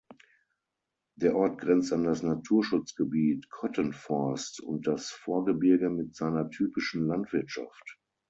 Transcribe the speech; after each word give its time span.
Der 1.15 1.35
Ort 1.35 1.59
grenzt 1.61 1.93
an 1.93 2.03
das 2.03 2.23
Naturschutzgebiet 2.23 3.51
Kottenforst 3.51 4.59
und 4.59 4.87
das 4.87 5.11
Vorgebirge 5.11 5.91
mit 5.91 6.15
seiner 6.15 6.49
typischen 6.49 7.05
Landwirtschaft. 7.05 7.99